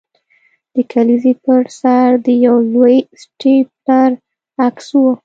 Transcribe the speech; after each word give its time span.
د 0.75 0.75
کلیزې 0.91 1.33
پر 1.43 1.63
سر 1.79 2.09
د 2.25 2.27
یو 2.45 2.57
لوی 2.73 2.97
سټیپلر 3.21 4.09
عکس 4.65 4.87
و 4.91 5.01